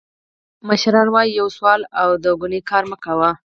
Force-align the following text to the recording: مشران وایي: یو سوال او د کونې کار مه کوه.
مشران 0.67 1.07
وایي: 1.11 1.31
یو 1.39 1.47
سوال 1.57 1.81
او 2.01 2.09
د 2.23 2.25
کونې 2.39 2.59
کار 2.69 2.83
مه 2.91 2.97
کوه. 3.03 3.29